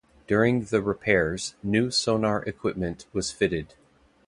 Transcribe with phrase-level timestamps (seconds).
[0.25, 3.75] During the repairs, new sonar equipment was fitted.